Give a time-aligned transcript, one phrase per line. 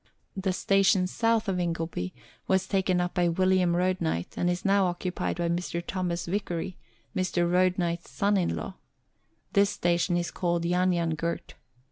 [0.35, 2.11] The station south of Ingleby
[2.47, 5.79] was taken up by William Road knight, and is now occupied by Mr.
[5.85, 6.75] Thomas Vicary,
[7.15, 7.47] Mr.
[7.47, 8.77] Roadknight's son in law.
[9.53, 11.53] This station is called Yan Yan Gurt.